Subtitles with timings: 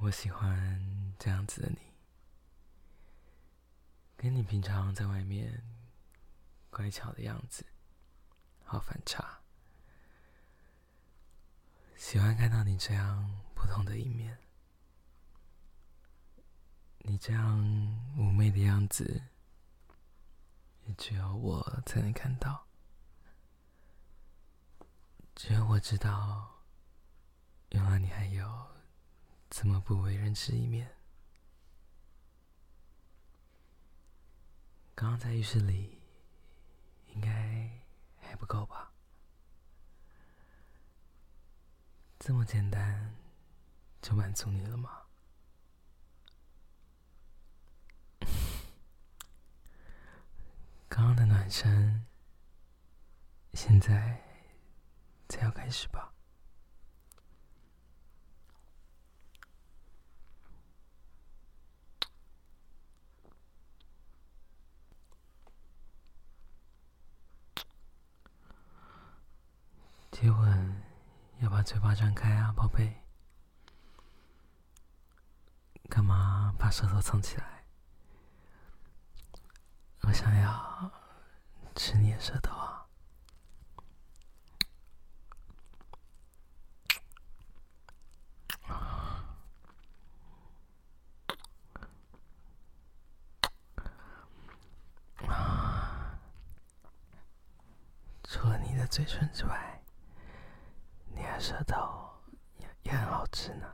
[0.00, 1.78] 我喜欢这样子的你，
[4.18, 5.62] 跟你平常在外面
[6.68, 7.64] 乖巧的样子
[8.62, 9.40] 好反差。
[11.96, 14.38] 喜欢看到你这样不同的一面，
[16.98, 17.58] 你这样
[18.14, 19.22] 妩媚的样子，
[20.84, 22.66] 也只有我才能看到，
[25.34, 26.62] 只有我知道，
[27.70, 28.73] 原来你还有。
[29.54, 30.96] 怎么不为人知一面？
[34.96, 36.02] 刚刚在浴室里，
[37.06, 37.70] 应该
[38.18, 38.90] 还不够吧？
[42.18, 43.14] 这么简单
[44.02, 44.90] 就满足你了吗？
[50.88, 52.04] 刚刚的暖身，
[53.52, 54.20] 现在
[55.28, 56.10] 才要开始吧？
[70.10, 70.82] 接吻
[71.40, 73.00] 要把嘴巴张开啊，宝贝！
[75.88, 77.64] 干嘛把舌头藏起来？
[80.02, 80.92] 我想要
[81.74, 82.86] 吃你的舌头啊！
[98.24, 99.73] 除了你的嘴唇之外。
[101.38, 102.10] 舌头
[102.58, 103.66] 也也很好吃呢。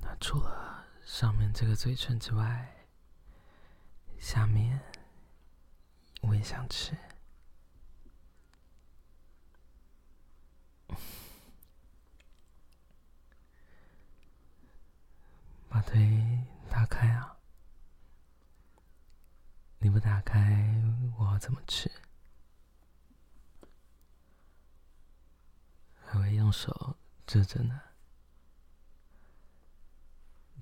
[0.00, 2.86] 那除了上面这个嘴唇之外，
[4.18, 4.80] 下面
[6.22, 6.96] 我也想吃。
[15.68, 16.53] 把腿。
[16.70, 17.36] 打开啊！
[19.78, 20.82] 你不打开，
[21.18, 21.90] 我怎么吃？
[26.04, 27.80] 还会用手遮着呢？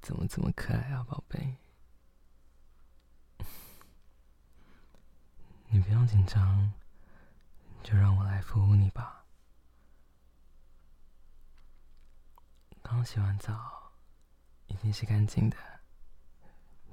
[0.00, 1.56] 怎么这么可爱啊，宝贝？
[5.68, 6.72] 你不用紧张，
[7.82, 9.24] 就让我来服务你吧。
[12.82, 13.92] 刚洗完澡，
[14.66, 15.56] 一定是干净的。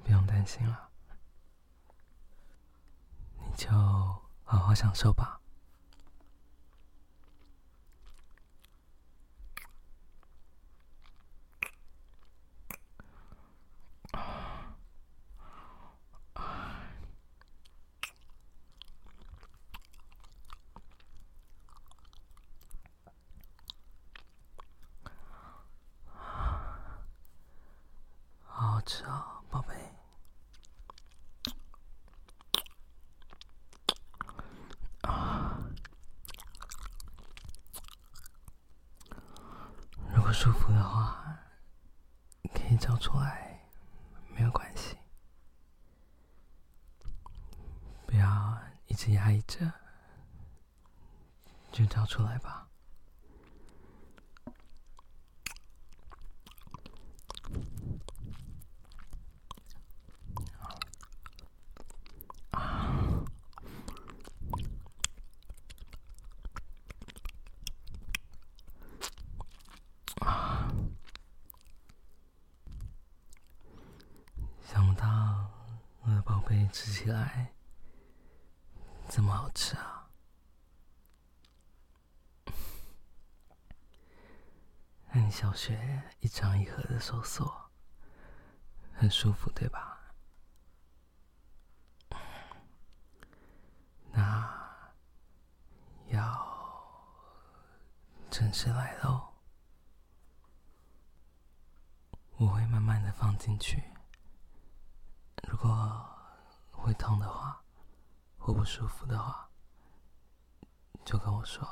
[0.08, 0.88] 不用担心了，
[3.36, 3.68] 你就
[4.42, 5.38] 好好享受吧。
[28.46, 29.34] 好好吃啊！
[40.28, 41.38] 不舒服的话，
[42.52, 43.66] 可以找出来，
[44.28, 44.94] 没有关系。
[48.06, 48.58] 不要
[48.88, 49.72] 一直压抑着，
[51.72, 52.67] 就找出来吧。
[76.68, 77.54] 吃起来
[79.08, 80.10] 这么好吃啊！
[85.12, 87.70] 那你小学一张一合的收缩，
[88.94, 89.98] 很舒服，对吧？
[94.12, 94.92] 那
[96.08, 96.46] 要
[98.30, 99.32] 正式来喽，
[102.36, 103.82] 我会慢慢的放进去。
[105.48, 106.07] 如果
[106.88, 107.62] 会痛的话，
[108.38, 109.46] 或不舒服的话，
[111.04, 111.68] 就跟我说。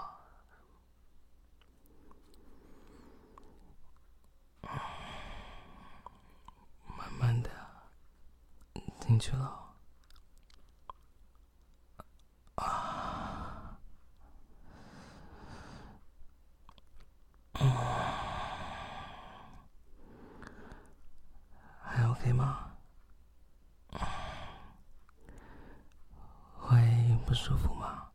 [6.98, 7.50] 慢慢的
[9.00, 9.62] 进去了。
[21.80, 22.64] 还 OK 吗？
[26.58, 26.76] 会
[27.24, 28.10] 不舒服吗？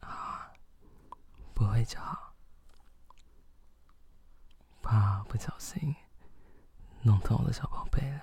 [0.00, 0.52] 啊，
[1.54, 2.34] 不会就好。
[4.82, 5.94] 怕不小心
[7.02, 8.20] 弄疼我的小宝贝了。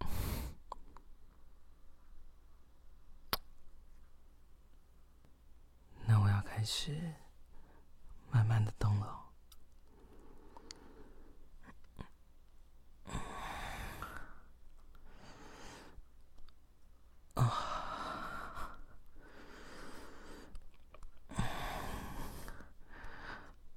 [6.06, 7.12] 那我要开始
[8.30, 9.14] 慢慢的动了。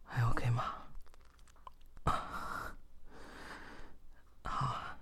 [0.05, 0.63] 还 OK 吗？
[4.43, 4.97] 好，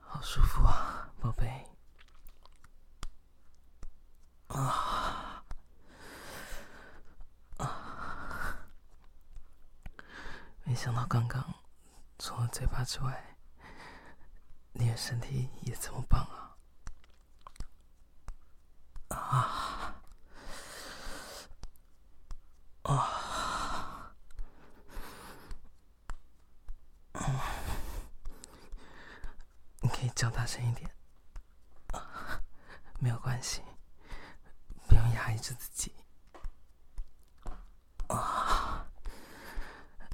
[0.00, 1.46] 好舒服啊，宝贝。
[4.48, 5.44] 啊
[7.58, 8.64] 啊！
[10.64, 11.42] 没想到刚刚
[12.18, 13.38] 除了嘴巴之外，
[14.72, 16.22] 你的身体也这么棒
[19.08, 19.94] 啊！
[22.82, 24.14] 啊！
[29.80, 30.90] 你可以叫大声一点，
[32.98, 33.62] 没有关系，
[34.86, 35.94] 不用压抑着自己。
[38.08, 38.86] 啊，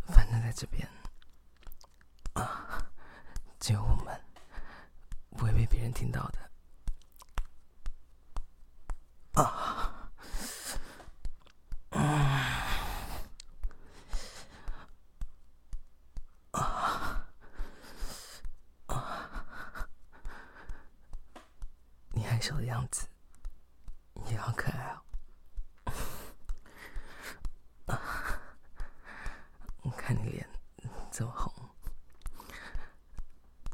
[0.06, 0.88] 反正在这边，
[2.34, 2.84] 啊，
[3.58, 4.24] 只有我们
[5.30, 6.38] 不会被别人听到的。
[9.42, 10.12] 啊，
[11.92, 12.20] 嗯。
[22.10, 23.08] 你害羞的样子
[24.26, 24.94] 也好可爱
[27.86, 27.98] 哦！
[29.80, 30.46] 我看你脸
[31.10, 31.50] 这么红，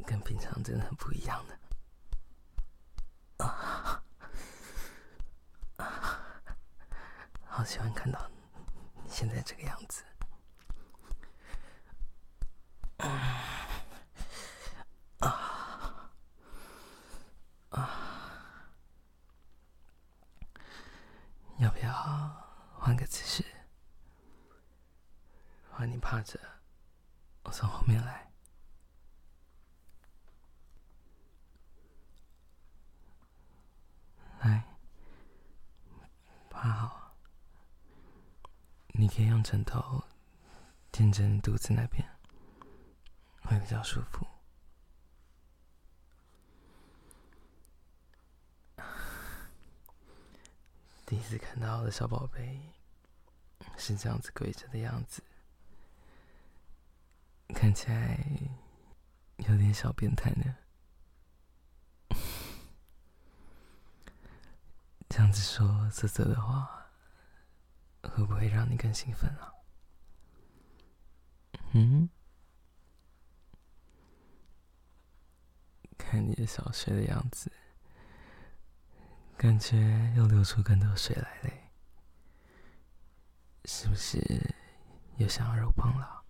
[0.07, 1.59] 跟平常真的很不一样的。
[7.49, 8.31] 好喜欢看到
[9.03, 10.05] 你现在这个样子。
[12.99, 13.09] 啊
[15.19, 15.53] 啊
[21.59, 21.93] 要不要
[22.79, 23.45] 换个姿势？
[25.73, 26.39] 换你趴着，
[27.43, 28.01] 我从后面。
[28.05, 28.31] 来，
[36.49, 37.03] 趴好。
[39.07, 40.03] 你可以用枕头
[40.91, 42.05] 垫着你肚子那边，
[43.43, 44.27] 会比较舒服。
[51.07, 52.61] 第一次看到我的小宝贝
[53.77, 55.23] 是这样子跪着的样子，
[57.55, 58.19] 看起来
[59.37, 60.57] 有点小变态呢。
[65.09, 66.76] 这样子说色色的话，
[68.15, 69.53] 会不会让你更兴奋啊？
[71.73, 72.09] 嗯？
[75.99, 77.51] 看你的小睡的样子。
[79.37, 81.71] 感觉又流出更多水来嘞，
[83.67, 84.19] 是不是
[85.19, 86.25] 又想要肉棒了？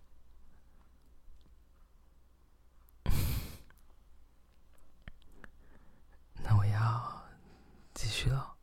[6.42, 7.24] 那我要
[7.94, 8.55] 继续了。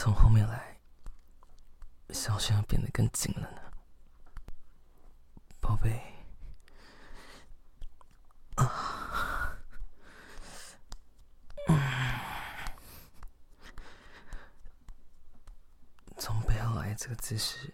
[0.00, 0.78] 从后面来，
[2.10, 3.58] 小心要变得更紧了呢，
[5.60, 6.00] 宝贝。
[8.54, 9.58] 啊，
[16.96, 17.72] 这个姿势，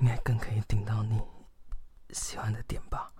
[0.00, 1.18] 应该更可以顶到你
[2.10, 3.10] 喜欢的点吧？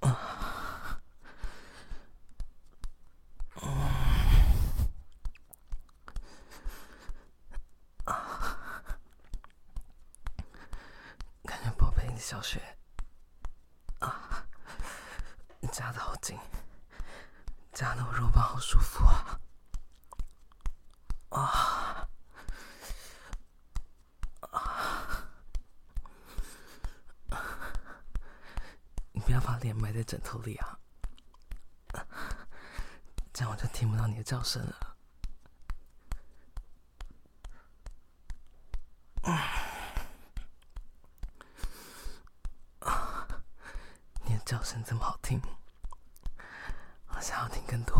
[0.00, 1.00] 啊，
[11.44, 12.60] 感觉宝贝的小雪
[14.00, 14.46] 啊，
[15.72, 16.38] 夹的好紧，
[17.72, 19.40] 夹的我肉棒好舒服啊！
[21.30, 22.06] 啊
[27.30, 27.40] 啊！
[29.12, 30.78] 你不要把脸埋在枕头里啊，
[33.32, 34.74] 这样我就听不到你的叫声了。
[44.24, 45.40] 你的叫声这么好听，
[47.08, 47.96] 我想要听更多。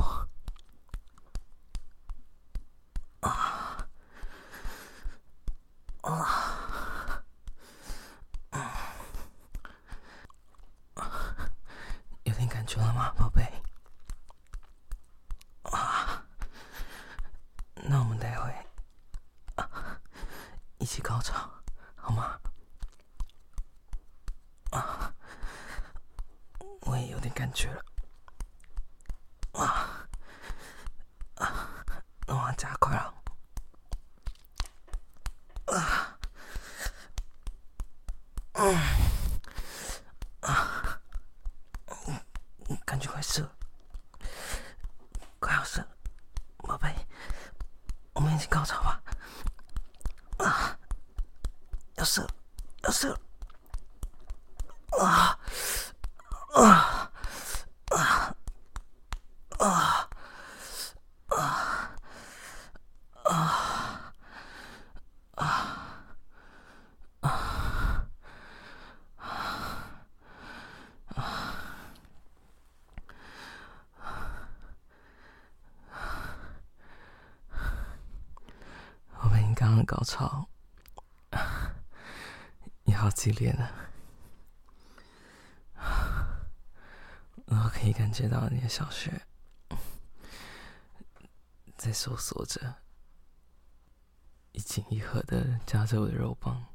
[12.24, 13.42] 有点感觉了吗，宝贝？
[15.62, 16.22] 啊，
[17.74, 18.54] 那我们待会
[19.56, 20.00] 啊
[20.78, 21.50] 一起高潮，
[21.96, 22.38] 好吗？
[24.70, 25.12] 啊，
[26.82, 27.84] 我也有点感觉了。
[29.52, 30.06] 啊
[31.36, 31.84] 啊，
[32.26, 33.14] 那我要加快了。
[35.66, 36.18] 啊，
[38.52, 38.76] 嗯，
[40.40, 41.00] 啊，
[42.84, 43.52] 感觉快射了，
[45.38, 45.88] 快要射了，
[46.58, 46.94] 宝贝，
[48.14, 49.02] 我们一起高潮吧！
[50.38, 50.78] 啊，
[51.96, 52.26] 要射
[52.88, 53.20] 了，要射了！
[54.98, 55.38] 啊
[56.54, 57.12] 啊
[57.90, 58.34] 啊
[59.58, 59.68] 啊
[63.24, 64.12] 啊
[65.36, 65.54] 啊！
[79.20, 80.48] 我被你刚刚的高潮
[83.08, 83.66] 好激烈呢，
[87.46, 89.22] 我可以感觉到你的小穴
[91.78, 92.74] 在收缩着，
[94.52, 96.66] 一紧一合的夹着我的肉棒，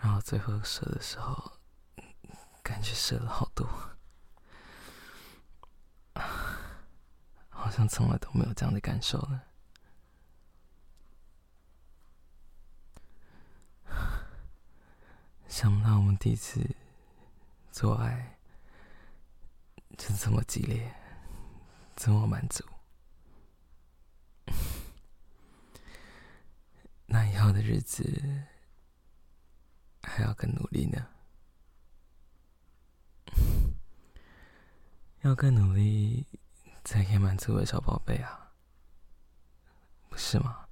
[0.00, 1.52] 然后最后射的时候，
[2.64, 3.68] 感觉射了好多。
[7.50, 9.44] 好像从来都没有这样的感受了。
[15.48, 16.76] 想不到我们第一次
[17.72, 18.38] 做爱
[19.96, 20.94] 就这么激烈，
[21.96, 22.64] 这么满足。
[27.06, 28.44] 那以后的日子
[30.02, 31.08] 还要更努力呢，
[35.22, 36.26] 要更努力。
[36.84, 38.52] 才可以满足我的小宝贝啊，
[40.08, 40.67] 不是吗？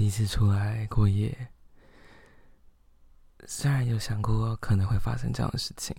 [0.00, 1.48] 第一次出来过夜，
[3.46, 5.94] 虽然有想过可能会发生这样的事情，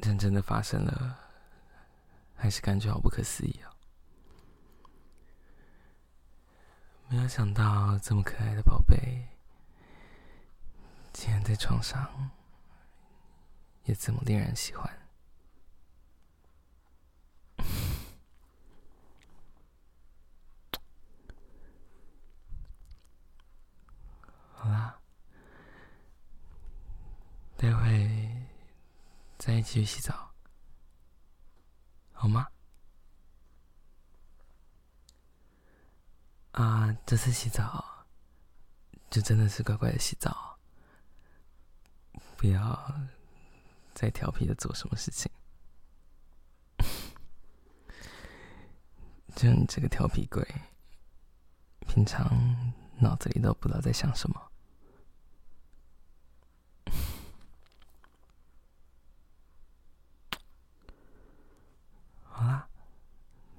[0.00, 1.18] 但真的发生了，
[2.34, 3.72] 还是感觉好不可思议啊！
[7.08, 9.26] 没有想到这么可爱的宝贝，
[11.14, 12.30] 竟然在床上
[13.84, 14.94] 也这么令人喜欢。
[24.58, 24.98] 好啦，
[27.56, 28.28] 待会
[29.46, 30.34] 再一起去洗澡，
[32.12, 32.48] 好吗？
[36.50, 38.04] 啊，这次洗澡
[39.08, 40.58] 就真的是乖乖的洗澡，
[42.36, 42.92] 不要
[43.94, 45.30] 再调皮的做什么事情。
[49.36, 50.44] 就你这个调皮鬼，
[51.86, 52.28] 平常
[52.98, 54.42] 脑子里都不知道在想什么。
[62.38, 62.68] 好啦，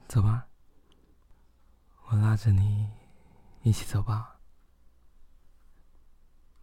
[0.08, 0.48] 走吧。
[2.06, 2.90] 我拉着你
[3.64, 4.37] 一起走吧。